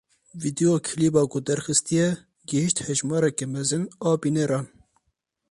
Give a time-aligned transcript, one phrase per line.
[0.41, 2.07] Vîdeoklîba ku derxistiye
[2.47, 4.65] gihîşt hejmareke mezin a bîneran.